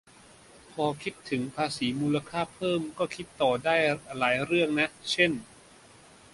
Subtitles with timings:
[0.73, 3.75] พอคิดถึงภาษีมูลค่าเพิ่ม ก็คิดต่อได้
[4.19, 5.31] หลายเรื่องนะ เช่น